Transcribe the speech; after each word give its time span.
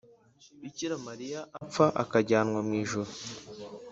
bikira 0.61 0.95
mariya 1.07 1.39
apfa 1.61 1.85
akajyanwa 2.03 2.59
mw’ijuru. 2.67 3.11